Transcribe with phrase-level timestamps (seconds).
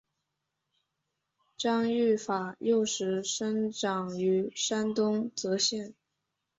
[1.55, 5.93] 张玉法幼时生长于山东峄县。